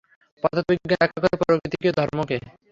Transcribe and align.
পদার্থবিজ্ঞান 0.43 0.89
ব্যাখ্যা 0.91 1.19
করে 1.21 1.35
প্রকৃতির 1.41 1.97
ধর্মকে। 1.99 2.37